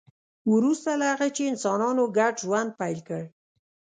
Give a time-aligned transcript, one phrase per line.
[0.53, 3.23] وروسته له هغه چې انسانانو ګډ ژوند پیل کړ